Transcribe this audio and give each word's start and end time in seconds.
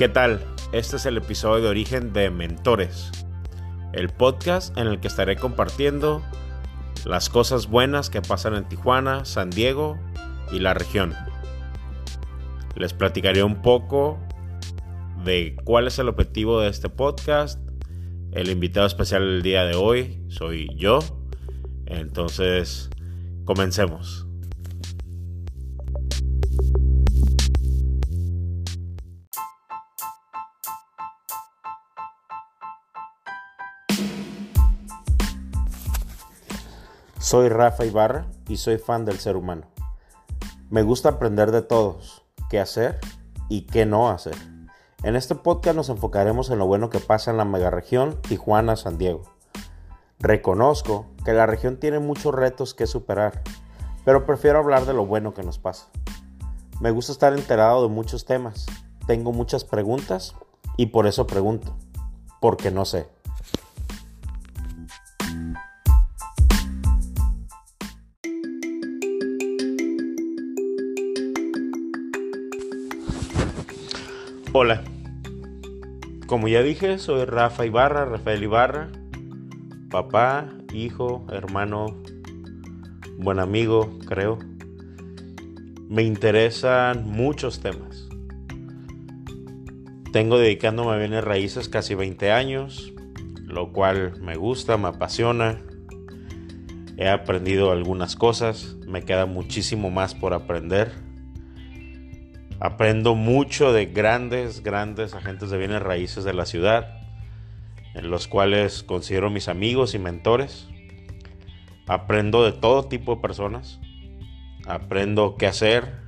¿Qué 0.00 0.08
tal? 0.08 0.40
Este 0.72 0.96
es 0.96 1.04
el 1.04 1.18
episodio 1.18 1.64
de 1.64 1.68
origen 1.68 2.14
de 2.14 2.30
Mentores, 2.30 3.12
el 3.92 4.08
podcast 4.08 4.74
en 4.78 4.86
el 4.86 4.98
que 4.98 5.08
estaré 5.08 5.36
compartiendo 5.36 6.22
las 7.04 7.28
cosas 7.28 7.66
buenas 7.66 8.08
que 8.08 8.22
pasan 8.22 8.54
en 8.54 8.66
Tijuana, 8.66 9.26
San 9.26 9.50
Diego 9.50 9.98
y 10.52 10.60
la 10.60 10.72
región. 10.72 11.12
Les 12.76 12.94
platicaré 12.94 13.42
un 13.42 13.60
poco 13.60 14.18
de 15.22 15.54
cuál 15.64 15.86
es 15.86 15.98
el 15.98 16.08
objetivo 16.08 16.62
de 16.62 16.70
este 16.70 16.88
podcast. 16.88 17.60
El 18.32 18.48
invitado 18.48 18.86
especial 18.86 19.20
del 19.20 19.42
día 19.42 19.66
de 19.66 19.74
hoy 19.74 20.24
soy 20.28 20.70
yo. 20.78 21.00
Entonces, 21.84 22.88
comencemos. 23.44 24.29
Soy 37.20 37.50
Rafa 37.50 37.84
Ibarra 37.84 38.28
y 38.48 38.56
soy 38.56 38.78
fan 38.78 39.04
del 39.04 39.18
ser 39.18 39.36
humano. 39.36 39.66
Me 40.70 40.82
gusta 40.82 41.10
aprender 41.10 41.50
de 41.50 41.60
todos, 41.60 42.24
qué 42.48 42.58
hacer 42.58 42.98
y 43.50 43.66
qué 43.66 43.84
no 43.84 44.08
hacer. 44.08 44.34
En 45.02 45.16
este 45.16 45.34
podcast 45.34 45.76
nos 45.76 45.90
enfocaremos 45.90 46.48
en 46.48 46.58
lo 46.58 46.66
bueno 46.66 46.88
que 46.88 46.98
pasa 46.98 47.30
en 47.30 47.36
la 47.36 47.44
megaregión 47.44 48.18
Tijuana-San 48.22 48.96
Diego. 48.96 49.24
Reconozco 50.18 51.08
que 51.22 51.34
la 51.34 51.44
región 51.44 51.78
tiene 51.78 51.98
muchos 51.98 52.34
retos 52.34 52.72
que 52.72 52.86
superar, 52.86 53.42
pero 54.06 54.24
prefiero 54.24 54.58
hablar 54.58 54.86
de 54.86 54.94
lo 54.94 55.04
bueno 55.04 55.34
que 55.34 55.42
nos 55.42 55.58
pasa. 55.58 55.90
Me 56.80 56.90
gusta 56.90 57.12
estar 57.12 57.34
enterado 57.34 57.82
de 57.82 57.90
muchos 57.90 58.24
temas, 58.24 58.64
tengo 59.06 59.32
muchas 59.32 59.64
preguntas 59.64 60.34
y 60.78 60.86
por 60.86 61.06
eso 61.06 61.26
pregunto, 61.26 61.76
porque 62.40 62.70
no 62.70 62.86
sé. 62.86 63.08
Hola, 74.52 74.82
como 76.26 76.48
ya 76.48 76.64
dije, 76.64 76.98
soy 76.98 77.24
Rafa 77.24 77.66
Ibarra, 77.66 78.04
Rafael 78.04 78.42
Ibarra, 78.42 78.88
papá, 79.90 80.48
hijo, 80.74 81.24
hermano, 81.30 82.02
buen 83.16 83.38
amigo, 83.38 83.96
creo. 84.08 84.40
Me 85.88 86.02
interesan 86.02 87.08
muchos 87.08 87.60
temas. 87.60 88.08
Tengo 90.12 90.36
dedicándome 90.36 90.94
a 90.94 90.96
bienes 90.96 91.22
raíces 91.22 91.68
casi 91.68 91.94
20 91.94 92.32
años, 92.32 92.92
lo 93.44 93.72
cual 93.72 94.20
me 94.20 94.34
gusta, 94.34 94.76
me 94.78 94.88
apasiona. 94.88 95.60
He 96.96 97.08
aprendido 97.08 97.70
algunas 97.70 98.16
cosas, 98.16 98.74
me 98.84 99.04
queda 99.04 99.26
muchísimo 99.26 99.90
más 99.90 100.16
por 100.16 100.34
aprender 100.34 100.90
Aprendo 102.60 103.14
mucho 103.14 103.72
de 103.72 103.86
grandes, 103.86 104.62
grandes 104.62 105.14
agentes 105.14 105.48
de 105.48 105.56
bienes 105.56 105.80
raíces 105.80 106.24
de 106.24 106.34
la 106.34 106.44
ciudad, 106.44 107.00
en 107.94 108.10
los 108.10 108.28
cuales 108.28 108.82
considero 108.82 109.30
mis 109.30 109.48
amigos 109.48 109.94
y 109.94 109.98
mentores. 109.98 110.68
Aprendo 111.86 112.44
de 112.44 112.52
todo 112.52 112.84
tipo 112.84 113.14
de 113.14 113.22
personas. 113.22 113.80
Aprendo 114.66 115.36
qué 115.38 115.46
hacer, 115.46 116.00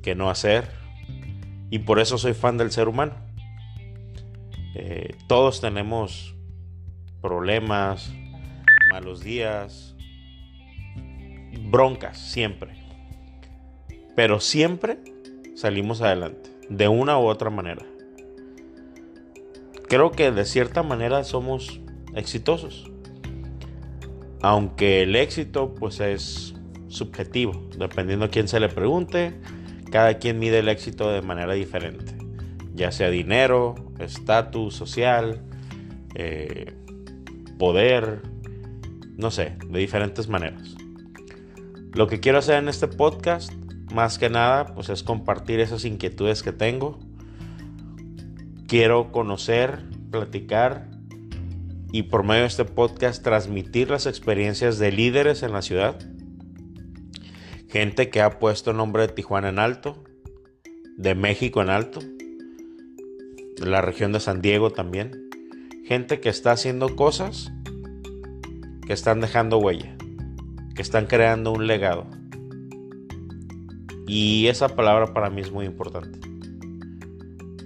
qué 0.00 0.14
no 0.14 0.30
hacer. 0.30 0.70
Y 1.68 1.80
por 1.80 2.00
eso 2.00 2.16
soy 2.16 2.32
fan 2.32 2.56
del 2.56 2.72
ser 2.72 2.88
humano. 2.88 3.14
Eh, 4.74 5.14
todos 5.28 5.60
tenemos 5.60 6.34
problemas, 7.20 8.10
malos 8.90 9.22
días, 9.22 9.94
broncas, 11.70 12.18
siempre. 12.18 12.82
Pero 14.16 14.40
siempre 14.40 15.12
salimos 15.54 16.02
adelante, 16.02 16.50
de 16.68 16.88
una 16.88 17.18
u 17.18 17.22
otra 17.22 17.50
manera. 17.50 17.84
Creo 19.88 20.10
que 20.10 20.30
de 20.30 20.44
cierta 20.44 20.82
manera 20.82 21.24
somos 21.24 21.80
exitosos. 22.14 22.90
Aunque 24.40 25.02
el 25.02 25.14
éxito 25.16 25.74
pues 25.74 26.00
es 26.00 26.54
subjetivo, 26.88 27.68
dependiendo 27.78 28.26
a 28.26 28.28
quién 28.28 28.48
se 28.48 28.60
le 28.60 28.68
pregunte, 28.68 29.34
cada 29.90 30.18
quien 30.18 30.38
mide 30.38 30.60
el 30.60 30.68
éxito 30.68 31.10
de 31.10 31.22
manera 31.22 31.52
diferente, 31.52 32.16
ya 32.74 32.90
sea 32.90 33.10
dinero, 33.10 33.74
estatus 33.98 34.74
social, 34.74 35.42
eh, 36.14 36.72
poder, 37.58 38.22
no 39.16 39.30
sé, 39.30 39.56
de 39.68 39.78
diferentes 39.78 40.28
maneras. 40.28 40.74
Lo 41.92 42.06
que 42.06 42.20
quiero 42.20 42.38
hacer 42.38 42.56
en 42.56 42.68
este 42.68 42.88
podcast 42.88 43.52
más 43.92 44.18
que 44.18 44.30
nada, 44.30 44.74
pues 44.74 44.88
es 44.88 45.02
compartir 45.02 45.60
esas 45.60 45.84
inquietudes 45.84 46.42
que 46.42 46.52
tengo. 46.52 46.98
Quiero 48.66 49.12
conocer, 49.12 49.84
platicar 50.10 50.88
y 51.92 52.04
por 52.04 52.24
medio 52.24 52.42
de 52.42 52.48
este 52.48 52.64
podcast 52.64 53.22
transmitir 53.22 53.90
las 53.90 54.06
experiencias 54.06 54.78
de 54.78 54.92
líderes 54.92 55.42
en 55.42 55.52
la 55.52 55.60
ciudad. 55.60 55.98
Gente 57.68 58.08
que 58.08 58.22
ha 58.22 58.38
puesto 58.38 58.70
el 58.70 58.78
nombre 58.78 59.06
de 59.06 59.12
Tijuana 59.12 59.50
en 59.50 59.58
alto, 59.58 60.02
de 60.96 61.14
México 61.14 61.60
en 61.60 61.70
alto, 61.70 62.00
de 62.00 63.66
la 63.66 63.82
región 63.82 64.12
de 64.12 64.20
San 64.20 64.40
Diego 64.40 64.70
también. 64.70 65.28
Gente 65.84 66.20
que 66.20 66.30
está 66.30 66.52
haciendo 66.52 66.96
cosas 66.96 67.52
que 68.86 68.94
están 68.94 69.20
dejando 69.20 69.58
huella, 69.58 69.94
que 70.74 70.82
están 70.82 71.06
creando 71.06 71.52
un 71.52 71.66
legado. 71.66 72.06
Y 74.14 74.48
esa 74.48 74.68
palabra 74.68 75.14
para 75.14 75.30
mí 75.30 75.40
es 75.40 75.50
muy 75.52 75.64
importante. 75.64 76.18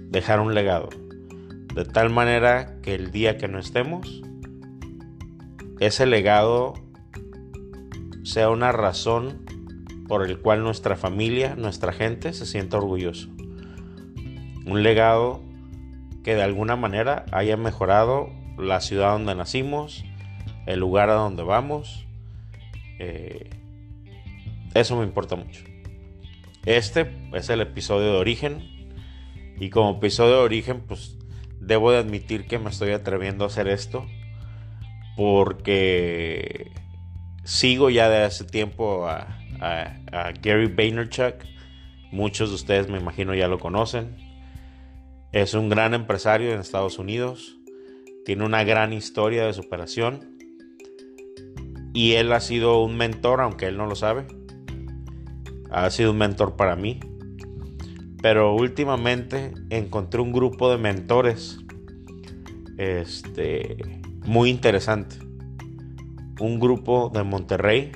Dejar 0.09 0.39
un 0.39 0.55
legado. 0.55 0.87
De 1.75 1.83
tal 1.83 2.09
manera 2.09 2.79
que 2.81 2.95
el 2.95 3.11
día 3.11 3.37
que 3.37 3.49
no 3.49 3.59
estemos, 3.59 4.21
ese 5.81 6.05
legado 6.05 6.75
sea 8.23 8.49
una 8.49 8.71
razón 8.71 9.43
por 10.07 10.25
el 10.25 10.39
cual 10.39 10.63
nuestra 10.63 10.95
familia, 10.95 11.55
nuestra 11.57 11.91
gente 11.91 12.31
se 12.31 12.45
sienta 12.45 12.77
orgulloso. 12.77 13.27
Un 14.65 14.83
legado 14.83 15.43
que 16.23 16.33
de 16.35 16.43
alguna 16.43 16.77
manera 16.77 17.25
haya 17.33 17.57
mejorado 17.57 18.29
la 18.57 18.79
ciudad 18.79 19.11
donde 19.11 19.35
nacimos, 19.35 20.05
el 20.65 20.79
lugar 20.79 21.09
a 21.09 21.15
donde 21.15 21.43
vamos. 21.43 22.07
Eh, 22.99 23.49
eso 24.73 24.95
me 24.95 25.03
importa 25.03 25.35
mucho. 25.35 25.66
Este 26.67 27.09
es 27.31 27.49
el 27.49 27.61
episodio 27.61 28.11
de 28.11 28.17
origen. 28.17 28.61
Y 29.57 29.69
como 29.69 29.99
episodio 29.99 30.33
de 30.33 30.41
origen, 30.41 30.81
pues 30.81 31.17
debo 31.61 31.91
de 31.91 31.97
admitir 31.97 32.45
que 32.45 32.59
me 32.59 32.69
estoy 32.69 32.91
atreviendo 32.91 33.45
a 33.45 33.47
hacer 33.47 33.69
esto. 33.69 34.05
Porque 35.15 36.71
sigo 37.45 37.89
ya 37.89 38.09
de 38.09 38.17
hace 38.17 38.43
tiempo 38.43 39.07
a, 39.07 39.39
Gary 40.41 40.67
Vaynerchuk. 40.67 41.35
Muchos 42.11 42.49
de 42.49 42.55
ustedes 42.55 42.89
me 42.89 42.97
imagino 42.97 43.33
ya 43.33 43.47
lo 43.47 43.59
conocen. 43.59 44.17
Es 45.31 45.53
un 45.53 45.69
gran 45.69 45.93
empresario 45.93 46.51
en 46.51 46.59
Estados 46.59 46.99
Unidos. 46.99 47.55
Tiene 48.25 48.43
una 48.43 48.65
gran 48.65 48.91
historia 48.91 49.45
de 49.45 49.53
superación. 49.53 50.37
Y 51.93 52.15
él 52.15 52.29
ha 52.33 52.41
sido 52.41 52.83
un 52.83 52.97
mentor, 52.97 53.39
aunque 53.39 53.67
él 53.67 53.77
no 53.77 53.85
lo 53.85 53.95
sabe 53.95 54.27
ha 55.71 55.89
sido 55.89 56.11
un 56.11 56.17
mentor 56.17 56.55
para 56.55 56.75
mí. 56.75 56.99
Pero 58.21 58.55
últimamente 58.55 59.53
encontré 59.69 60.21
un 60.21 60.33
grupo 60.33 60.71
de 60.71 60.77
mentores 60.77 61.59
este, 62.77 63.77
muy 64.25 64.49
interesante. 64.49 65.17
Un 66.39 66.59
grupo 66.59 67.11
de 67.13 67.23
Monterrey. 67.23 67.91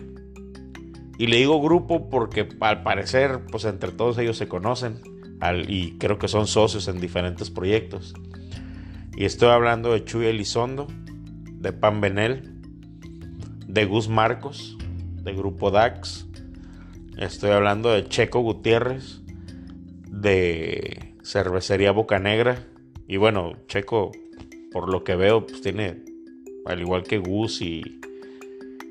Y 1.17 1.27
le 1.27 1.37
digo 1.37 1.61
grupo 1.61 2.09
porque 2.09 2.49
al 2.59 2.83
parecer, 2.83 3.41
pues 3.51 3.65
entre 3.65 3.91
todos 3.91 4.17
ellos 4.17 4.37
se 4.37 4.47
conocen. 4.47 5.01
y 5.67 5.97
creo 5.97 6.19
que 6.19 6.27
son 6.27 6.47
socios 6.47 6.87
en 6.87 6.99
diferentes 7.01 7.49
proyectos. 7.49 8.13
Y 9.15 9.25
estoy 9.25 9.49
hablando 9.49 9.91
de 9.91 10.05
Chuy 10.05 10.27
Elizondo, 10.27 10.87
de 11.59 11.73
Pan 11.73 11.99
Benel, 11.99 12.55
de 13.67 13.85
Gus 13.85 14.07
Marcos, 14.07 14.77
de 15.23 15.33
Grupo 15.33 15.69
DAX, 15.69 16.27
Estoy 17.17 17.51
hablando 17.51 17.91
de 17.91 18.05
Checo 18.05 18.39
Gutiérrez, 18.39 19.21
de 20.07 21.13
Cervecería 21.23 21.91
Boca 21.91 22.19
Negra. 22.19 22.67
Y 23.07 23.17
bueno, 23.17 23.53
Checo, 23.67 24.11
por 24.71 24.89
lo 24.89 25.03
que 25.03 25.15
veo, 25.15 25.45
pues 25.45 25.61
tiene, 25.61 26.03
al 26.65 26.79
igual 26.79 27.03
que 27.03 27.17
Gus 27.17 27.61
y, 27.61 27.99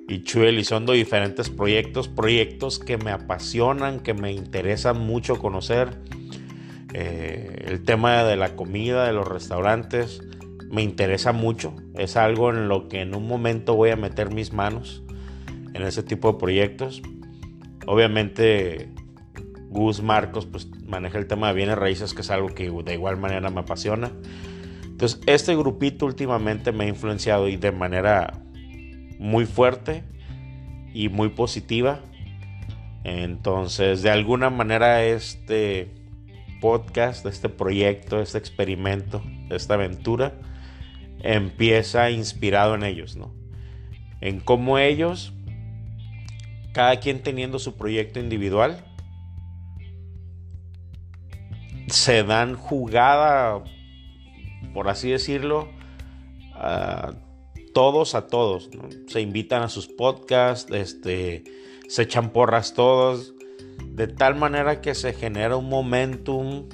y 0.06 0.22
Chuy 0.22 0.48
Elizondo, 0.48 0.92
diferentes 0.92 1.48
proyectos, 1.48 2.08
proyectos 2.08 2.78
que 2.78 2.98
me 2.98 3.10
apasionan, 3.10 4.00
que 4.00 4.14
me 4.14 4.32
interesan 4.32 4.98
mucho 4.98 5.38
conocer. 5.38 5.98
Eh, 6.92 7.64
el 7.68 7.82
tema 7.84 8.24
de 8.24 8.36
la 8.36 8.54
comida, 8.54 9.06
de 9.06 9.12
los 9.12 9.26
restaurantes, 9.26 10.22
me 10.70 10.82
interesa 10.82 11.32
mucho. 11.32 11.74
Es 11.94 12.16
algo 12.16 12.50
en 12.50 12.68
lo 12.68 12.88
que 12.88 13.00
en 13.00 13.14
un 13.14 13.26
momento 13.26 13.74
voy 13.74 13.90
a 13.90 13.96
meter 13.96 14.32
mis 14.32 14.52
manos 14.52 15.02
en 15.74 15.82
ese 15.82 16.02
tipo 16.02 16.32
de 16.32 16.38
proyectos. 16.38 17.02
Obviamente 17.86 18.90
Gus 19.68 20.02
Marcos 20.02 20.46
pues 20.46 20.68
maneja 20.86 21.18
el 21.18 21.26
tema 21.26 21.48
de 21.48 21.54
bienes 21.54 21.78
raíces 21.78 22.14
que 22.14 22.22
es 22.22 22.30
algo 22.30 22.48
que 22.48 22.70
de 22.70 22.94
igual 22.94 23.16
manera 23.16 23.50
me 23.50 23.60
apasiona. 23.60 24.10
Entonces 24.84 25.20
este 25.26 25.56
grupito 25.56 26.06
últimamente 26.06 26.72
me 26.72 26.84
ha 26.84 26.88
influenciado 26.88 27.48
y 27.48 27.56
de 27.56 27.72
manera 27.72 28.42
muy 29.18 29.46
fuerte 29.46 30.04
y 30.92 31.08
muy 31.08 31.30
positiva. 31.30 32.00
Entonces 33.04 34.02
de 34.02 34.10
alguna 34.10 34.50
manera 34.50 35.04
este 35.04 35.90
podcast, 36.60 37.24
este 37.26 37.48
proyecto, 37.48 38.20
este 38.20 38.38
experimento, 38.38 39.22
esta 39.48 39.74
aventura 39.74 40.34
empieza 41.22 42.10
inspirado 42.10 42.74
en 42.74 42.82
ellos, 42.82 43.16
¿no? 43.16 43.32
En 44.20 44.40
cómo 44.40 44.78
ellos, 44.78 45.32
cada 46.72 47.00
quien 47.00 47.22
teniendo 47.22 47.58
su 47.58 47.76
proyecto 47.76 48.20
individual, 48.20 48.84
se 51.88 52.22
dan 52.22 52.54
jugada, 52.54 53.62
por 54.72 54.88
así 54.88 55.10
decirlo, 55.10 55.68
a 56.54 57.14
todos 57.72 58.14
a 58.14 58.26
todos, 58.26 58.68
Se 59.06 59.20
invitan 59.20 59.62
a 59.62 59.68
sus 59.68 59.86
podcasts, 59.86 60.72
este, 60.72 61.44
se 61.88 62.02
echan 62.02 62.30
porras 62.30 62.74
todos, 62.74 63.34
de 63.86 64.06
tal 64.06 64.34
manera 64.34 64.80
que 64.80 64.94
se 64.94 65.12
genera 65.12 65.56
un 65.56 65.68
momentum 65.68 66.68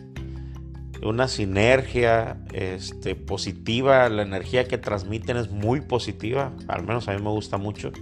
una 1.02 1.28
sinergia 1.28 2.38
este, 2.52 3.14
positiva, 3.14 4.08
la 4.08 4.22
energía 4.22 4.66
que 4.66 4.78
transmiten 4.78 5.36
es 5.36 5.50
muy 5.50 5.80
positiva, 5.80 6.52
al 6.68 6.84
menos 6.84 7.08
a 7.08 7.14
mí 7.14 7.22
me 7.22 7.30
gusta 7.30 7.58
mucho. 7.58 7.92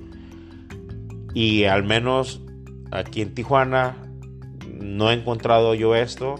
Y 1.35 1.65
al 1.65 1.83
menos 1.83 2.41
aquí 2.91 3.21
en 3.21 3.35
Tijuana 3.35 3.97
no 4.81 5.11
he 5.11 5.15
encontrado 5.15 5.75
yo 5.75 5.95
esto. 5.95 6.37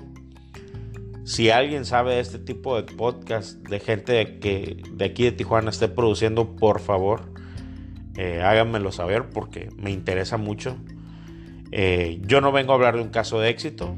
Si 1.25 1.51
alguien 1.51 1.85
sabe 1.85 2.15
de 2.15 2.21
este 2.21 2.39
tipo 2.39 2.81
de 2.81 2.85
podcast 2.85 3.57
de 3.69 3.81
gente 3.81 4.39
que 4.39 4.83
de 4.93 5.05
aquí 5.05 5.25
de 5.25 5.33
Tijuana 5.33 5.71
esté 5.71 5.89
produciendo, 5.89 6.55
por 6.57 6.81
favor, 6.81 7.33
eh, 8.17 8.43
háganmelo 8.43 8.93
saber 8.93 9.31
porque 9.31 9.71
me 9.77 9.91
interesa 9.91 10.37
mucho. 10.37 10.77
Eh, 11.73 12.21
yo 12.23 12.41
no 12.41 12.53
vengo 12.53 12.73
a 12.73 12.75
hablar 12.77 12.97
de 12.97 13.03
un 13.03 13.09
caso 13.09 13.41
de 13.41 13.49
éxito, 13.51 13.97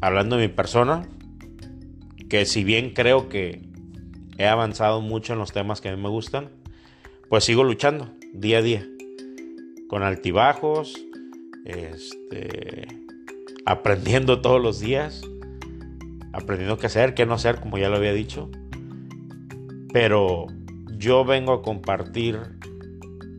hablando 0.00 0.36
de 0.36 0.48
mi 0.48 0.52
persona, 0.52 1.08
que 2.28 2.46
si 2.46 2.64
bien 2.64 2.94
creo 2.94 3.28
que 3.28 3.62
he 4.38 4.46
avanzado 4.46 5.00
mucho 5.00 5.34
en 5.34 5.38
los 5.38 5.52
temas 5.52 5.80
que 5.80 5.90
a 5.90 5.96
mí 5.96 6.02
me 6.02 6.08
gustan, 6.08 6.50
pues 7.28 7.44
sigo 7.44 7.62
luchando 7.62 8.10
día 8.32 8.58
a 8.58 8.62
día, 8.62 8.88
con 9.92 10.02
altibajos, 10.02 11.04
este, 11.66 12.88
aprendiendo 13.66 14.40
todos 14.40 14.58
los 14.58 14.80
días, 14.80 15.20
aprendiendo 16.32 16.78
qué 16.78 16.86
hacer, 16.86 17.12
qué 17.12 17.26
no 17.26 17.34
hacer, 17.34 17.60
como 17.60 17.76
ya 17.76 17.90
lo 17.90 17.96
había 17.96 18.14
dicho. 18.14 18.48
Pero 19.92 20.46
yo 20.96 21.26
vengo 21.26 21.52
a 21.52 21.60
compartir 21.60 22.40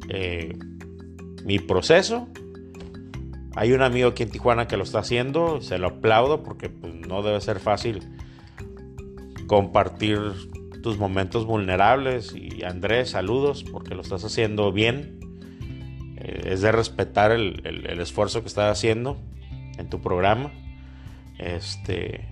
eh, 0.09 0.55
mi 1.43 1.57
proceso 1.57 2.27
hay 3.55 3.71
un 3.71 3.81
amigo 3.81 4.09
aquí 4.09 4.23
en 4.23 4.29
Tijuana 4.29 4.67
que 4.67 4.77
lo 4.77 4.83
está 4.83 4.99
haciendo, 4.99 5.61
se 5.61 5.77
lo 5.77 5.87
aplaudo 5.87 6.43
porque 6.43 6.69
pues, 6.69 6.93
no 7.07 7.21
debe 7.21 7.39
ser 7.39 7.59
fácil 7.59 7.99
compartir 9.47 10.19
tus 10.81 10.97
momentos 10.97 11.45
vulnerables. 11.45 12.35
Y 12.35 12.63
Andrés, 12.63 13.11
saludos 13.11 13.63
porque 13.63 13.93
lo 13.93 14.01
estás 14.01 14.23
haciendo 14.23 14.71
bien. 14.71 15.22
Eh, 16.23 16.53
es 16.53 16.61
de 16.61 16.71
respetar 16.71 17.31
el, 17.31 17.99
esfuerzo 17.99 18.41
que 18.41 18.47
estás 18.47 18.71
haciendo 18.71 19.17
en 19.77 19.89
tu 19.89 20.01
programa. 20.01 20.51
Este, 21.37 22.27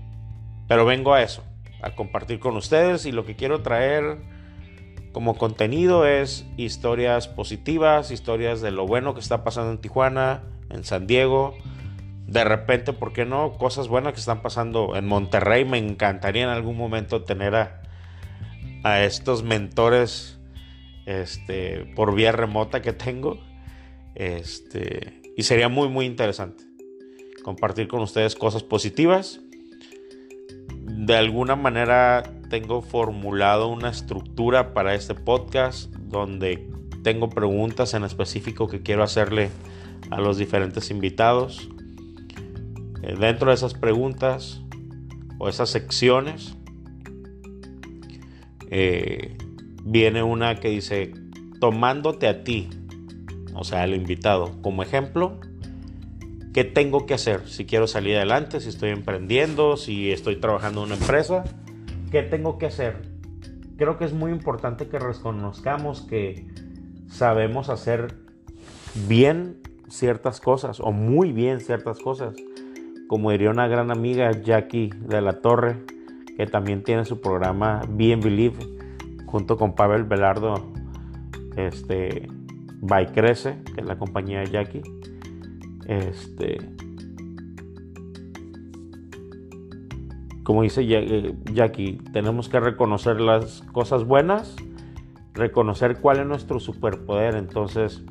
pero 0.67 0.85
vengo 0.85 1.13
a 1.13 1.21
eso, 1.21 1.43
a 1.81 1.91
compartir 1.91 2.39
con 2.39 2.55
ustedes 2.55 3.05
y 3.05 3.11
lo 3.11 3.25
que 3.25 3.35
quiero 3.35 3.61
traer 3.61 4.19
como 5.11 5.35
contenido 5.35 6.05
es 6.05 6.45
historias 6.55 7.27
positivas, 7.27 8.11
historias 8.11 8.61
de 8.61 8.71
lo 8.71 8.87
bueno 8.87 9.13
que 9.13 9.19
está 9.19 9.43
pasando 9.43 9.71
en 9.71 9.79
Tijuana, 9.79 10.43
en 10.69 10.85
San 10.85 11.05
Diego. 11.05 11.57
De 12.27 12.45
repente, 12.45 12.93
¿por 12.93 13.11
qué 13.11 13.25
no? 13.25 13.53
Cosas 13.53 13.89
buenas 13.89 14.13
que 14.13 14.21
están 14.21 14.41
pasando 14.41 14.95
en 14.95 15.05
Monterrey. 15.05 15.65
Me 15.65 15.79
encantaría 15.79 16.43
en 16.43 16.49
algún 16.49 16.77
momento 16.77 17.23
tener 17.23 17.55
a, 17.55 17.81
a 18.83 19.03
estos 19.03 19.43
mentores 19.43 20.39
este, 21.05 21.91
por 21.95 22.15
vía 22.15 22.31
remota 22.31 22.81
que 22.81 22.93
tengo. 22.93 23.37
Este, 24.15 25.21
y 25.35 25.43
sería 25.43 25.69
muy, 25.69 25.89
muy 25.89 26.05
interesante 26.05 26.63
compartir 27.43 27.87
con 27.87 28.01
ustedes 28.01 28.35
cosas 28.35 28.63
positivas. 28.63 29.41
De 30.83 31.15
alguna 31.15 31.55
manera 31.55 32.23
tengo 32.49 32.81
formulado 32.81 33.67
una 33.67 33.89
estructura 33.89 34.73
para 34.73 34.93
este 34.93 35.15
podcast 35.15 35.91
donde 35.95 36.69
tengo 37.03 37.29
preguntas 37.29 37.93
en 37.93 38.03
específico 38.03 38.67
que 38.67 38.81
quiero 38.81 39.03
hacerle 39.03 39.49
a 40.09 40.19
los 40.19 40.37
diferentes 40.37 40.91
invitados. 40.91 41.69
Eh, 43.01 43.15
dentro 43.19 43.49
de 43.49 43.55
esas 43.55 43.73
preguntas 43.73 44.61
o 45.39 45.49
esas 45.49 45.69
secciones 45.69 46.55
eh, 48.69 49.37
viene 49.83 50.21
una 50.21 50.55
que 50.55 50.69
dice, 50.69 51.13
tomándote 51.59 52.27
a 52.27 52.43
ti, 52.43 52.69
o 53.55 53.63
sea, 53.63 53.83
el 53.83 53.93
invitado, 53.95 54.51
como 54.61 54.83
ejemplo, 54.83 55.39
¿qué 56.53 56.63
tengo 56.63 57.05
que 57.05 57.13
hacer 57.13 57.47
si 57.47 57.65
quiero 57.65 57.87
salir 57.87 58.17
adelante, 58.17 58.59
si 58.59 58.69
estoy 58.69 58.89
emprendiendo, 58.89 59.77
si 59.77 60.11
estoy 60.11 60.37
trabajando 60.37 60.81
en 60.81 60.87
una 60.87 60.95
empresa? 60.95 61.43
¿Qué 62.11 62.23
tengo 62.23 62.57
que 62.57 62.67
hacer? 62.67 63.01
Creo 63.77 63.97
que 63.97 64.05
es 64.05 64.13
muy 64.13 64.31
importante 64.31 64.87
que 64.87 64.99
reconozcamos 64.99 66.01
que 66.01 66.45
sabemos 67.07 67.69
hacer 67.69 68.15
bien 69.07 69.57
ciertas 69.89 70.39
cosas 70.39 70.79
o 70.79 70.91
muy 70.91 71.31
bien 71.31 71.59
ciertas 71.59 71.99
cosas. 71.99 72.35
Como 73.07 73.31
diría 73.31 73.49
una 73.49 73.67
gran 73.67 73.91
amiga 73.91 74.31
Jackie 74.31 74.89
de 74.89 75.21
la 75.21 75.41
Torre, 75.41 75.77
que 76.37 76.45
también 76.47 76.83
tiene 76.83 77.05
su 77.05 77.19
programa 77.19 77.81
Bien 77.89 78.21
Believe 78.21 78.57
junto 79.25 79.57
con 79.57 79.75
Pavel 79.75 80.03
Velardo 80.03 80.55
este 81.55 82.27
by 82.81 83.11
Crece, 83.13 83.61
que 83.73 83.81
es 83.81 83.87
la 83.87 83.97
compañía 83.97 84.41
de 84.41 84.49
Jackie. 84.51 84.81
Este 85.87 86.57
como 90.43 90.63
dice 90.63 90.81
eh, 90.83 91.33
Jackie, 91.53 91.99
tenemos 92.11 92.49
que 92.49 92.59
reconocer 92.59 93.21
las 93.21 93.61
cosas 93.71 94.03
buenas, 94.03 94.55
reconocer 95.33 95.99
cuál 96.01 96.19
es 96.19 96.25
nuestro 96.25 96.59
superpoder. 96.59 97.35
Entonces, 97.35 98.03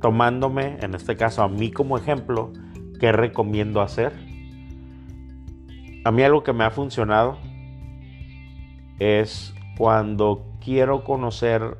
tomándome, 0.00 0.78
en 0.80 0.94
este 0.94 1.16
caso 1.16 1.42
a 1.42 1.48
mí 1.48 1.72
como 1.72 1.96
ejemplo, 1.96 2.52
¿qué 3.00 3.10
recomiendo 3.10 3.80
hacer? 3.80 4.12
A 6.04 6.12
mí 6.12 6.22
algo 6.22 6.44
que 6.44 6.52
me 6.52 6.62
ha 6.62 6.70
funcionado 6.70 7.38
es 8.98 9.54
cuando 9.76 10.46
quiero 10.64 11.04
conocer 11.04 11.78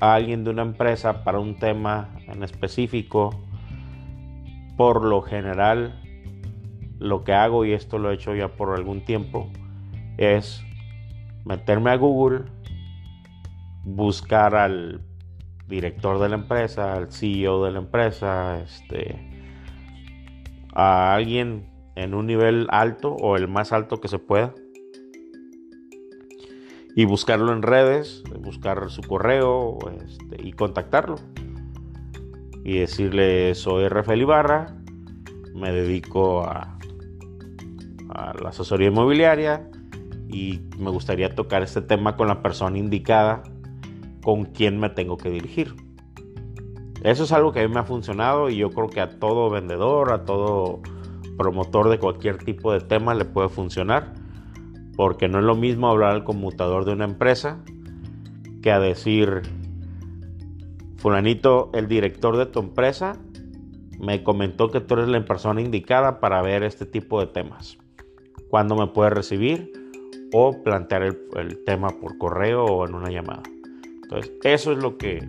a 0.00 0.14
alguien 0.14 0.44
de 0.44 0.50
una 0.50 0.62
empresa 0.62 1.24
para 1.24 1.38
un 1.38 1.58
tema 1.58 2.10
en 2.28 2.42
específico, 2.42 3.30
por 4.76 5.04
lo 5.04 5.22
general 5.22 6.00
lo 6.98 7.24
que 7.24 7.32
hago, 7.32 7.64
y 7.64 7.72
esto 7.72 7.98
lo 7.98 8.10
he 8.10 8.14
hecho 8.14 8.34
ya 8.34 8.48
por 8.48 8.74
algún 8.74 9.04
tiempo, 9.04 9.50
es 10.16 10.64
meterme 11.44 11.90
a 11.90 11.96
Google, 11.96 12.44
buscar 13.84 14.54
al 14.54 15.00
director 15.68 16.18
de 16.18 16.28
la 16.28 16.36
empresa, 16.36 16.94
al 16.94 17.12
CEO 17.12 17.64
de 17.64 17.72
la 17.72 17.78
empresa, 17.78 18.60
este, 18.60 19.16
a 20.74 21.14
alguien 21.14 21.70
en 21.96 22.14
un 22.14 22.26
nivel 22.26 22.66
alto 22.70 23.14
o 23.14 23.36
el 23.36 23.48
más 23.48 23.72
alto 23.72 24.00
que 24.00 24.08
se 24.08 24.18
pueda. 24.18 24.54
Y 26.98 27.04
buscarlo 27.04 27.52
en 27.52 27.62
redes, 27.62 28.24
buscar 28.40 28.90
su 28.90 29.02
correo 29.02 29.78
este, 30.04 30.44
y 30.44 30.52
contactarlo. 30.52 31.14
Y 32.64 32.78
decirle, 32.78 33.54
soy 33.54 33.86
Rafael 33.86 34.22
Ibarra, 34.22 34.74
me 35.54 35.70
dedico 35.70 36.42
a, 36.42 36.76
a 38.08 38.34
la 38.42 38.48
asesoría 38.48 38.88
inmobiliaria 38.88 39.70
y 40.28 40.58
me 40.76 40.90
gustaría 40.90 41.36
tocar 41.36 41.62
este 41.62 41.82
tema 41.82 42.16
con 42.16 42.26
la 42.26 42.42
persona 42.42 42.76
indicada 42.76 43.44
con 44.20 44.46
quién 44.46 44.80
me 44.80 44.90
tengo 44.90 45.18
que 45.18 45.30
dirigir. 45.30 45.76
Eso 47.04 47.22
es 47.22 47.30
algo 47.30 47.52
que 47.52 47.60
a 47.60 47.68
mí 47.68 47.72
me 47.72 47.78
ha 47.78 47.84
funcionado 47.84 48.50
y 48.50 48.56
yo 48.56 48.70
creo 48.70 48.88
que 48.88 49.00
a 49.00 49.20
todo 49.20 49.50
vendedor, 49.50 50.10
a 50.10 50.24
todo 50.24 50.80
promotor 51.36 51.90
de 51.90 52.00
cualquier 52.00 52.38
tipo 52.38 52.72
de 52.72 52.80
tema 52.80 53.14
le 53.14 53.24
puede 53.24 53.50
funcionar, 53.50 54.14
porque 54.98 55.28
no 55.28 55.38
es 55.38 55.44
lo 55.44 55.54
mismo 55.54 55.86
hablar 55.86 56.10
al 56.10 56.24
conmutador 56.24 56.84
de 56.84 56.90
una 56.90 57.04
empresa 57.04 57.62
que 58.62 58.72
a 58.72 58.80
decir, 58.80 59.42
fulanito, 60.96 61.70
el 61.72 61.86
director 61.86 62.36
de 62.36 62.46
tu 62.46 62.58
empresa 62.58 63.16
me 64.00 64.24
comentó 64.24 64.70
que 64.70 64.80
tú 64.80 64.94
eres 64.94 65.06
la 65.06 65.24
persona 65.24 65.60
indicada 65.60 66.18
para 66.18 66.42
ver 66.42 66.64
este 66.64 66.84
tipo 66.84 67.20
de 67.20 67.28
temas. 67.28 67.78
¿Cuándo 68.50 68.74
me 68.74 68.88
puedes 68.88 69.12
recibir? 69.12 69.70
O 70.32 70.64
plantear 70.64 71.04
el, 71.04 71.16
el 71.36 71.62
tema 71.62 71.90
por 72.00 72.18
correo 72.18 72.64
o 72.64 72.84
en 72.84 72.96
una 72.96 73.08
llamada. 73.08 73.44
Entonces, 74.02 74.32
eso 74.42 74.72
es 74.72 74.78
lo 74.78 74.98
que, 74.98 75.24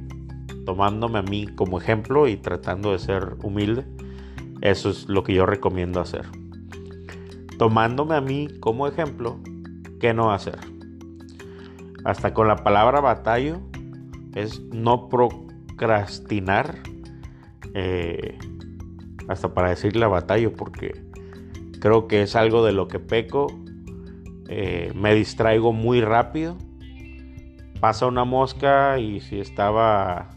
tomándome 0.65 1.19
a 1.19 1.21
mí 1.21 1.45
como 1.45 1.77
ejemplo 1.79 2.27
y 2.27 2.37
tratando 2.37 2.91
de 2.91 2.97
ser 2.97 3.35
humilde, 3.43 3.85
eso 4.61 4.89
es 4.89 5.07
lo 5.07 5.23
que 5.23 5.35
yo 5.35 5.45
recomiendo 5.45 5.99
hacer. 5.99 6.25
Tomándome 7.59 8.15
a 8.15 8.21
mí 8.21 8.47
como 8.59 8.87
ejemplo, 8.87 9.39
¿qué 9.99 10.13
no 10.13 10.31
hacer? 10.31 10.59
Hasta 12.05 12.33
con 12.33 12.47
la 12.47 12.57
palabra 12.57 13.01
batallo 13.01 13.59
es 14.35 14.61
no 14.61 15.09
procrastinar. 15.09 16.79
Eh, 17.73 18.37
hasta 19.27 19.53
para 19.53 19.69
decir 19.69 19.95
la 19.95 20.07
batalla, 20.07 20.49
porque 20.51 21.03
creo 21.79 22.07
que 22.07 22.23
es 22.23 22.35
algo 22.35 22.65
de 22.65 22.71
lo 22.71 22.87
que 22.87 22.99
peco. 22.99 23.47
Eh, 24.47 24.91
me 24.95 25.13
distraigo 25.13 25.73
muy 25.73 26.01
rápido. 26.01 26.57
Pasa 27.79 28.07
una 28.07 28.25
mosca 28.25 28.97
y 28.99 29.21
si 29.21 29.39
estaba 29.39 30.29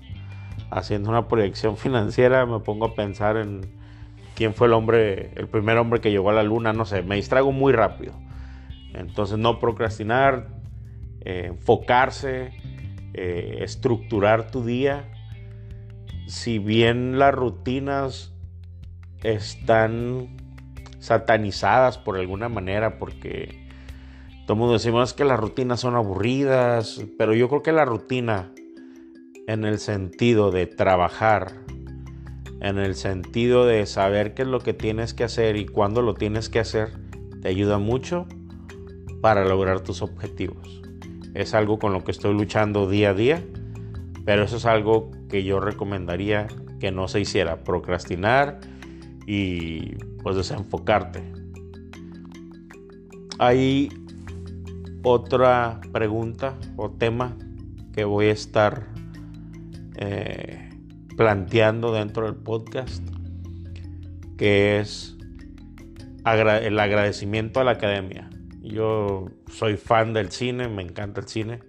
haciendo 0.71 1.11
una 1.11 1.29
proyección 1.29 1.77
financiera 1.79 2.47
me 2.47 2.61
pongo 2.61 2.87
a 2.87 2.95
pensar 2.95 3.37
en 3.37 3.63
quién 4.35 4.55
fue 4.55 4.67
el 4.67 4.75
hombre, 4.75 5.33
el 5.37 5.49
primer 5.49 5.79
hombre 5.79 6.01
que 6.01 6.11
llegó 6.11 6.31
a 6.31 6.35
la 6.35 6.43
luna, 6.43 6.73
no 6.73 6.85
sé, 6.85 7.03
me 7.03 7.17
distraigo 7.17 7.53
muy 7.53 7.73
rápido. 7.73 8.13
Entonces 8.95 9.39
no 9.39 9.59
procrastinar, 9.59 10.49
eh, 11.21 11.47
enfocarse, 11.49 12.53
eh, 13.15 13.59
estructurar 13.61 14.51
tu 14.51 14.65
día. 14.65 15.09
Si 16.27 16.59
bien 16.59 17.19
las 17.19 17.35
rutinas 17.35 18.33
están 19.23 20.37
satanizadas 20.99 21.99
por 21.99 22.17
alguna 22.17 22.49
manera 22.49 22.99
porque 22.99 23.67
todo 24.47 24.55
el 24.55 24.59
mundo 24.59 24.73
decimos 24.75 25.15
que 25.15 25.25
las 25.25 25.39
rutinas 25.39 25.81
son 25.81 25.95
aburridas, 25.95 27.05
pero 27.19 27.35
yo 27.35 27.49
creo 27.49 27.63
que 27.63 27.73
la 27.73 27.85
rutina 27.85 28.53
en 29.47 29.65
el 29.65 29.79
sentido 29.79 30.51
de 30.51 30.67
trabajar, 30.67 31.53
en 32.61 32.79
el 32.79 32.95
sentido 32.95 33.67
de 33.67 33.87
saber 33.87 34.35
qué 34.35 34.43
es 34.43 34.49
lo 34.49 34.61
que 34.61 34.75
tienes 34.75 35.15
que 35.15 35.25
hacer 35.25 35.57
y 35.57 35.67
cuándo 35.67 36.03
lo 36.03 36.15
tienes 36.15 36.49
que 36.49 36.61
hacer, 36.61 36.91
te 37.41 37.49
ayuda 37.49 37.79
mucho 37.79 38.27
para 39.23 39.47
lograr 39.47 39.81
tus 39.81 40.03
objetivos. 40.03 40.83
Es 41.33 41.55
algo 41.55 41.79
con 41.79 41.95
lo 41.95 42.05
que 42.05 42.11
estoy 42.11 42.35
luchando 42.35 42.91
día 42.91 43.11
a 43.11 43.15
día, 43.15 43.43
pero 44.27 44.43
eso 44.43 44.59
es 44.59 44.67
algo 44.67 45.11
que 45.31 45.45
yo 45.45 45.61
recomendaría 45.61 46.49
que 46.79 46.91
no 46.91 47.09
se 47.09 47.21
hiciera, 47.21 47.65
procrastinar 47.65 48.61
y 49.27 49.95
pues 50.23 50.37
desenfocarte. 50.37 51.23
Hay 53.39 53.89
otra 55.03 55.81
pregunta 55.93 56.59
o 56.77 56.91
tema 56.91 57.37
que 57.95 58.05
voy 58.05 58.27
a 58.27 58.33
estar 58.33 58.89
eh, 59.97 60.69
planteando 61.17 61.93
dentro 61.93 62.27
del 62.27 62.35
podcast, 62.35 63.03
que 64.37 64.81
es 64.81 65.17
el 66.25 66.79
agradecimiento 66.79 67.61
a 67.61 67.65
la 67.65 67.73
academia. 67.73 68.32
Yo 68.63 69.27
soy 69.51 69.77
fan 69.77 70.13
del 70.13 70.31
cine, 70.31 70.69
me 70.69 70.83
encanta 70.83 71.21
el 71.21 71.29
cine. 71.29 71.61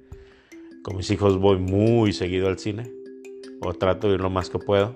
Con 0.83 0.97
mis 0.97 1.09
hijos 1.11 1.37
voy 1.39 1.57
muy 1.57 2.13
seguido 2.13 2.47
al 2.47 2.59
cine, 2.59 2.91
o 3.61 3.73
trato 3.73 4.09
de 4.09 4.15
ir 4.15 4.21
lo 4.21 4.29
más 4.29 4.49
que 4.49 4.59
puedo 4.59 4.95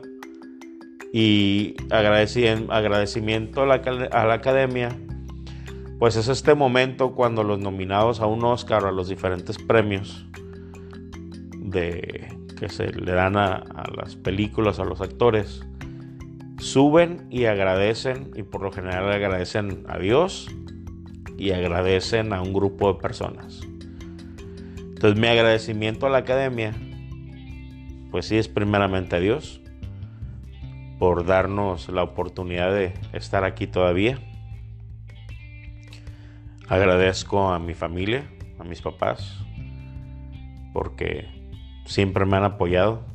y 1.13 1.75
agradecimiento 1.89 3.63
a 3.63 3.65
la, 3.65 4.33
academia, 4.33 4.89
pues 5.99 6.15
es 6.15 6.27
este 6.27 6.53
momento 6.53 7.13
cuando 7.13 7.43
los 7.43 7.59
nominados 7.59 8.19
a 8.19 8.27
un 8.27 8.43
Oscar 8.43 8.83
o 8.83 8.89
a 8.89 8.91
los 8.91 9.09
diferentes 9.09 9.57
premios 9.57 10.27
de, 11.57 12.27
que 12.59 12.69
se 12.69 12.91
le 12.91 13.13
dan 13.13 13.37
a 13.37 13.63
las 13.95 14.15
películas, 14.15 14.79
a 14.79 14.85
los 14.85 15.01
actores, 15.01 15.65
suben 16.59 17.25
y 17.29 17.45
agradecen, 17.45 18.31
y 18.35 18.43
por 18.43 18.61
lo 18.61 18.71
general 18.71 19.11
agradecen 19.11 19.85
a 19.87 19.97
Dios 19.97 20.49
y 21.37 21.51
agradecen 21.51 22.33
a 22.33 22.41
un 22.41 22.53
grupo 22.53 22.93
de 22.93 22.99
personas. 22.99 23.61
Entonces 24.77 25.19
mi 25.19 25.27
agradecimiento 25.27 26.07
a 26.07 26.09
la 26.09 26.19
academia, 26.19 26.73
pues 28.11 28.25
sí 28.25 28.37
es 28.37 28.47
primeramente 28.47 29.15
a 29.15 29.19
Dios, 29.19 29.61
por 30.99 31.25
darnos 31.25 31.89
la 31.89 32.03
oportunidad 32.03 32.73
de 32.73 32.93
estar 33.13 33.43
aquí 33.43 33.67
todavía. 33.67 34.19
Agradezco 36.67 37.49
a 37.49 37.59
mi 37.59 37.75
familia, 37.75 38.27
a 38.59 38.63
mis 38.63 38.81
papás, 38.81 39.37
porque 40.73 41.27
siempre 41.85 42.25
me 42.25 42.37
han 42.37 42.43
apoyado. 42.43 43.05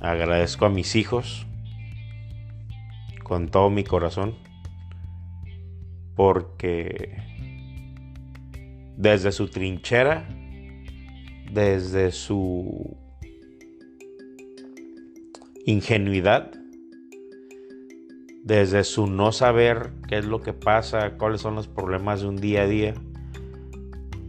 Agradezco 0.00 0.66
a 0.66 0.70
mis 0.70 0.96
hijos 0.96 1.46
con 3.22 3.48
todo 3.48 3.70
mi 3.70 3.84
corazón, 3.84 4.34
porque 6.22 7.16
desde 8.98 9.32
su 9.32 9.48
trinchera, 9.48 10.28
desde 11.50 12.12
su 12.12 12.94
ingenuidad, 15.64 16.52
desde 18.44 18.84
su 18.84 19.06
no 19.06 19.32
saber 19.32 19.92
qué 20.08 20.18
es 20.18 20.26
lo 20.26 20.42
que 20.42 20.52
pasa, 20.52 21.16
cuáles 21.16 21.40
son 21.40 21.54
los 21.54 21.68
problemas 21.68 22.20
de 22.20 22.28
un 22.28 22.36
día 22.36 22.64
a 22.64 22.66
día, 22.66 22.92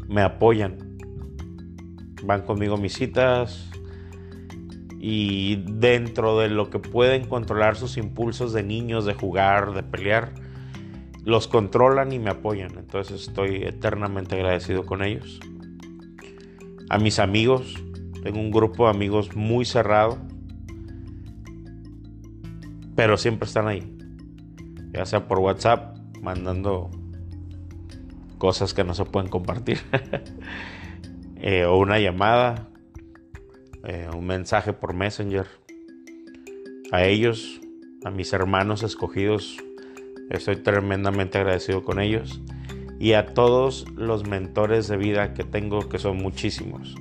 me 0.07 0.21
apoyan. 0.21 0.97
Van 2.23 2.43
conmigo 2.43 2.77
mis 2.77 2.93
citas 2.93 3.69
y 4.97 5.57
dentro 5.67 6.39
de 6.39 6.47
lo 6.47 6.69
que 6.69 6.79
pueden 6.79 7.27
controlar 7.27 7.75
sus 7.75 7.97
impulsos 7.97 8.53
de 8.53 8.63
niños, 8.63 9.03
de 9.03 9.13
jugar, 9.13 9.73
de 9.73 9.83
pelear, 9.83 10.40
los 11.23 11.47
controlan 11.47 12.11
y 12.11 12.19
me 12.19 12.29
apoyan. 12.29 12.77
Entonces 12.77 13.27
estoy 13.27 13.63
eternamente 13.63 14.35
agradecido 14.35 14.85
con 14.85 15.03
ellos. 15.03 15.39
A 16.89 16.97
mis 16.97 17.19
amigos, 17.19 17.75
tengo 18.23 18.39
un 18.39 18.51
grupo 18.51 18.85
de 18.85 18.91
amigos 18.91 19.35
muy 19.35 19.65
cerrado 19.65 20.17
pero 22.95 23.17
siempre 23.17 23.47
están 23.47 23.67
ahí. 23.67 23.97
Ya 24.91 25.05
sea 25.05 25.27
por 25.27 25.39
WhatsApp, 25.39 25.97
mandando 26.21 26.91
cosas 28.37 28.73
que 28.73 28.83
no 28.83 28.93
se 28.93 29.05
pueden 29.05 29.29
compartir. 29.29 29.79
Eh, 31.43 31.65
o 31.65 31.79
una 31.79 31.97
llamada, 31.97 32.69
eh, 33.83 34.07
un 34.15 34.27
mensaje 34.27 34.73
por 34.73 34.93
Messenger. 34.93 35.47
A 36.91 37.03
ellos, 37.05 37.59
a 38.05 38.11
mis 38.11 38.31
hermanos 38.31 38.83
escogidos, 38.83 39.57
estoy 40.31 40.57
tremendamente 40.57 41.37
agradecido 41.37 41.83
con 41.83 41.99
ellos. 41.99 42.41
Y 42.99 43.13
a 43.13 43.27
todos 43.27 43.85
los 43.95 44.27
mentores 44.27 44.87
de 44.87 44.97
vida 44.97 45.33
que 45.33 45.43
tengo, 45.43 45.89
que 45.89 45.97
son 45.97 46.17
muchísimos. 46.17 46.95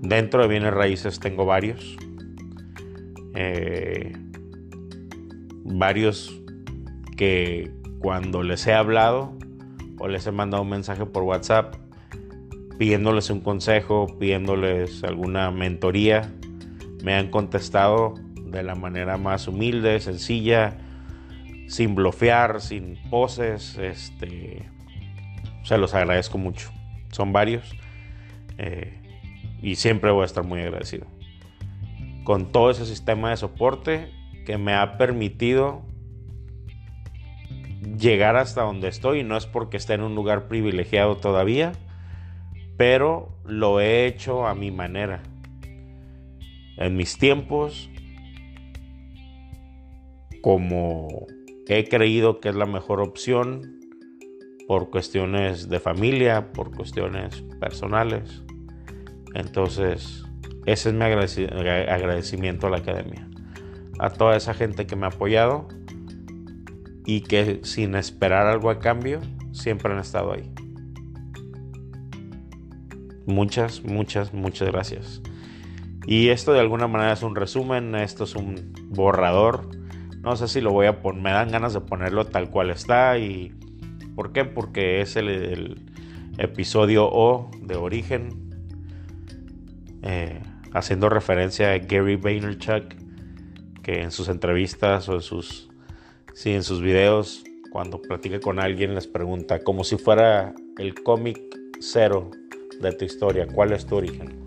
Dentro 0.00 0.42
de 0.42 0.48
bienes 0.48 0.74
raíces 0.74 1.20
tengo 1.20 1.46
varios. 1.46 1.96
Eh, 3.34 4.12
varios 5.64 6.36
que 7.16 7.70
cuando 8.00 8.42
les 8.42 8.66
he 8.66 8.72
hablado 8.72 9.36
o 9.98 10.08
les 10.08 10.26
he 10.26 10.32
mandado 10.32 10.62
un 10.62 10.70
mensaje 10.70 11.06
por 11.06 11.22
WhatsApp 11.22 11.76
pidiéndoles 12.80 13.28
un 13.28 13.40
consejo, 13.40 14.06
pidiéndoles 14.18 15.04
alguna 15.04 15.50
mentoría, 15.50 16.32
me 17.04 17.14
han 17.14 17.28
contestado 17.28 18.14
de 18.42 18.62
la 18.62 18.74
manera 18.74 19.18
más 19.18 19.48
humilde, 19.48 20.00
sencilla, 20.00 20.78
sin 21.70 21.94
bloquear, 21.94 22.60
sin 22.60 22.98
poses, 23.10 23.78
este, 23.78 24.68
se 25.62 25.78
los 25.78 25.94
agradezco 25.94 26.36
mucho. 26.36 26.72
Son 27.12 27.32
varios 27.32 27.76
eh, 28.58 28.98
y 29.62 29.76
siempre 29.76 30.10
voy 30.10 30.22
a 30.22 30.26
estar 30.26 30.42
muy 30.42 30.60
agradecido. 30.60 31.06
Con 32.24 32.50
todo 32.50 32.72
ese 32.72 32.86
sistema 32.86 33.30
de 33.30 33.36
soporte 33.36 34.10
que 34.46 34.58
me 34.58 34.74
ha 34.74 34.98
permitido 34.98 35.82
llegar 37.96 38.34
hasta 38.34 38.62
donde 38.62 38.88
estoy. 38.88 39.22
No 39.22 39.36
es 39.36 39.46
porque 39.46 39.76
esté 39.76 39.94
en 39.94 40.02
un 40.02 40.16
lugar 40.16 40.48
privilegiado 40.48 41.18
todavía, 41.18 41.70
pero 42.76 43.28
lo 43.44 43.80
he 43.80 44.06
hecho 44.06 44.48
a 44.48 44.56
mi 44.56 44.72
manera. 44.72 45.22
En 46.78 46.96
mis 46.96 47.16
tiempos, 47.16 47.88
como 50.42 51.26
he 51.78 51.88
creído 51.88 52.40
que 52.40 52.48
es 52.48 52.54
la 52.54 52.66
mejor 52.66 53.00
opción 53.00 53.78
por 54.66 54.90
cuestiones 54.90 55.68
de 55.68 55.80
familia, 55.80 56.52
por 56.52 56.74
cuestiones 56.74 57.42
personales. 57.60 58.42
Entonces, 59.34 60.24
ese 60.66 60.88
es 60.90 60.94
mi 60.94 61.04
agradecimiento 61.04 62.66
a 62.66 62.70
la 62.70 62.78
academia. 62.78 63.28
A 63.98 64.10
toda 64.10 64.36
esa 64.36 64.54
gente 64.54 64.86
que 64.86 64.96
me 64.96 65.06
ha 65.06 65.10
apoyado 65.10 65.68
y 67.04 67.22
que 67.22 67.60
sin 67.62 67.94
esperar 67.94 68.46
algo 68.46 68.70
a 68.70 68.78
cambio, 68.78 69.20
siempre 69.52 69.92
han 69.92 69.98
estado 69.98 70.32
ahí. 70.32 70.50
Muchas, 73.26 73.84
muchas, 73.84 74.32
muchas 74.32 74.68
gracias. 74.70 75.22
Y 76.06 76.28
esto 76.28 76.52
de 76.52 76.60
alguna 76.60 76.88
manera 76.88 77.12
es 77.12 77.22
un 77.22 77.36
resumen, 77.36 77.94
esto 77.94 78.24
es 78.24 78.34
un 78.34 78.72
borrador 78.88 79.79
no 80.20 80.36
sé 80.36 80.48
si 80.48 80.60
lo 80.60 80.72
voy 80.72 80.86
a 80.86 81.00
poner, 81.00 81.22
me 81.22 81.30
dan 81.30 81.50
ganas 81.50 81.72
de 81.72 81.80
ponerlo 81.80 82.26
tal 82.26 82.50
cual 82.50 82.70
está 82.70 83.18
y 83.18 83.52
¿por 84.14 84.32
qué? 84.32 84.44
Porque 84.44 85.00
es 85.00 85.16
el, 85.16 85.86
episodio 86.38 87.06
O 87.06 87.50
de 87.60 87.76
Origen, 87.76 88.50
eh, 90.02 90.40
haciendo 90.72 91.10
referencia 91.10 91.72
a 91.72 91.78
Gary 91.78 92.16
Vaynerchuk, 92.16 92.94
que 93.82 94.02
en 94.02 94.10
sus 94.10 94.28
entrevistas 94.28 95.08
o 95.08 95.14
en 95.14 95.20
sus, 95.20 95.68
sí, 96.32 96.52
en 96.52 96.62
sus 96.62 96.80
videos, 96.80 97.44
cuando 97.70 98.00
platica 98.00 98.40
con 98.40 98.58
alguien, 98.58 98.94
les 98.94 99.06
pregunta 99.06 99.62
como 99.62 99.84
si 99.84 99.98
fuera 99.98 100.54
el 100.78 100.94
cómic 101.02 101.38
cero 101.80 102.30
de 102.80 102.92
tu 102.92 103.04
historia, 103.04 103.46
¿cuál 103.46 103.72
es 103.72 103.84
tu 103.84 103.96
origen? 103.96 104.40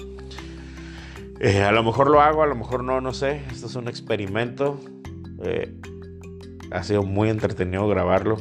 Eh, 1.40 1.62
a 1.62 1.72
lo 1.72 1.84
mejor 1.84 2.10
lo 2.10 2.22
hago, 2.22 2.42
a 2.42 2.48
lo 2.48 2.56
mejor 2.56 2.84
no, 2.84 3.02
no 3.02 3.14
sé. 3.14 3.42
Esto 3.52 3.68
es 3.68 3.76
un 3.76 3.90
experimento. 3.90 4.80
Eh, 5.44 5.74
ha 6.72 6.84
sido 6.84 7.04
muy 7.04 7.30
entretenido 7.30 7.88
grabarlo. 7.88 8.38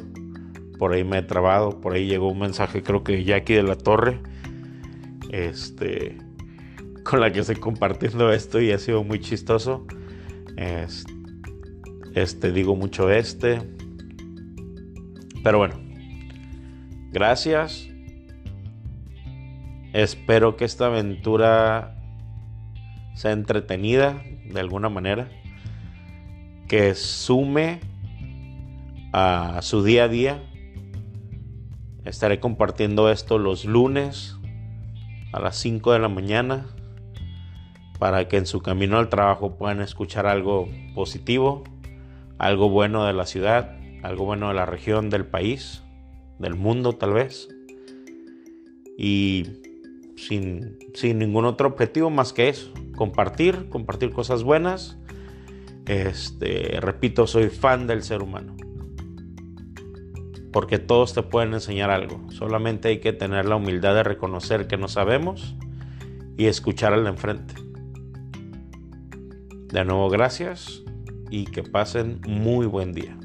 Por 0.79 0.93
ahí 0.93 1.05
me 1.05 1.19
he 1.19 1.23
trabado. 1.23 1.81
Por 1.81 1.95
ahí 1.95 2.07
llegó 2.07 2.31
un 2.31 2.41
mensaje, 2.41 2.83
creo 2.83 3.05
que 3.05 3.25
Jackie 3.25 3.55
de 3.55 3.63
la 3.63 3.77
Torre. 3.77 4.21
Este. 5.31 6.19
Con 7.05 7.21
la 7.21 7.33
que 7.33 7.41
estoy 7.41 7.57
compartiendo 7.57 8.33
esto 8.33 8.61
y 8.61 8.71
ha 8.73 8.79
sido 8.79 9.05
muy 9.05 9.21
chistoso. 9.21 9.87
Este, 12.15 12.53
digo 12.53 12.77
mucho 12.77 13.11
este. 13.11 13.61
Pero 15.43 15.59
bueno. 15.59 15.75
Gracias. 17.11 17.89
Espero 19.93 20.57
que 20.57 20.65
esta 20.65 20.87
aventura 20.87 21.99
sea 23.15 23.33
entretenida 23.33 24.23
de 24.47 24.59
alguna 24.59 24.89
manera 24.89 25.29
que 26.73 26.95
sume 26.95 27.81
a 29.13 29.61
su 29.61 29.85
día 29.85 30.05
a 30.05 30.09
día. 30.09 30.43
Estaré 32.07 32.41
compartiendo 32.41 33.11
esto 33.11 33.37
los 33.37 33.67
lunes 33.67 34.39
a 35.35 35.41
las 35.41 35.59
5 35.59 35.93
de 35.93 35.99
la 35.99 36.09
mañana 36.09 36.65
para 37.99 38.27
que 38.27 38.39
en 38.39 38.47
su 38.47 38.63
camino 38.63 38.97
al 38.97 39.11
trabajo 39.11 39.59
puedan 39.59 39.83
escuchar 39.83 40.27
algo 40.27 40.67
positivo, 40.95 41.63
algo 42.39 42.71
bueno 42.71 43.05
de 43.05 43.13
la 43.13 43.27
ciudad, 43.27 43.77
algo 44.03 44.25
bueno 44.25 44.49
de 44.49 44.55
la 44.55 44.65
región, 44.65 45.11
del 45.11 45.27
país, 45.27 45.83
del 46.39 46.55
mundo 46.55 46.95
tal 46.95 47.13
vez. 47.13 47.51
Y 48.97 49.45
sin, 50.17 50.79
sin 50.95 51.19
ningún 51.19 51.45
otro 51.45 51.69
objetivo 51.69 52.09
más 52.09 52.33
que 52.33 52.49
eso, 52.49 52.73
compartir, 52.97 53.69
compartir 53.69 54.11
cosas 54.11 54.43
buenas 54.43 54.97
este, 55.87 56.79
repito, 56.81 57.27
soy 57.27 57.49
fan 57.49 57.87
del 57.87 58.03
ser 58.03 58.23
humano. 58.23 58.57
Porque 60.53 60.79
todos 60.79 61.15
te 61.15 61.23
pueden 61.23 61.55
enseñar 61.55 61.91
algo. 61.91 62.31
Solamente 62.31 62.89
hay 62.89 63.01
que 63.01 63.13
tener 63.13 63.47
la 63.47 63.57
humildad 63.57 63.95
de 63.95 64.03
reconocer 64.03 64.67
que 64.67 64.77
no 64.77 64.89
sabemos 64.89 65.57
y 66.37 66.47
escuchar 66.47 66.93
al 66.93 67.05
de 67.05 67.11
enfrente. 67.11 67.55
De 69.73 69.85
nuevo, 69.85 70.11
gracias 70.11 70.83
y 71.31 71.47
que 71.47 71.63
pasen 71.63 72.21
muy 72.27 72.67
buen 72.67 72.93
día. 72.93 73.17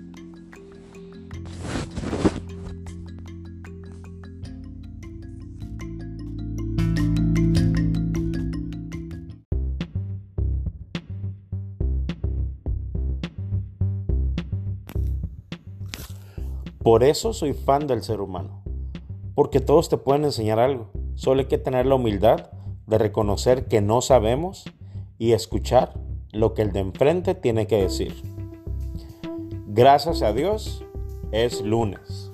Por 16.87 17.03
eso 17.03 17.33
soy 17.33 17.51
fan 17.51 17.85
del 17.85 18.01
ser 18.01 18.21
humano. 18.21 18.63
Porque 19.35 19.59
todos 19.59 19.89
te 19.89 19.97
pueden 19.97 20.23
enseñar 20.23 20.57
algo. 20.57 20.89
Solo 21.15 21.41
hay 21.41 21.47
que 21.47 21.57
tener 21.57 21.85
la 21.85 21.95
humildad 21.95 22.49
de 22.85 22.97
reconocer 22.97 23.65
que 23.67 23.81
no 23.81 23.99
sabemos 23.99 24.63
y 25.17 25.33
escuchar 25.33 25.99
lo 26.31 26.53
que 26.53 26.61
el 26.61 26.71
de 26.71 26.79
enfrente 26.79 27.35
tiene 27.35 27.67
que 27.67 27.75
decir. 27.81 28.15
Gracias 29.67 30.21
a 30.21 30.31
Dios 30.31 30.85
es 31.33 31.59
lunes. 31.59 32.31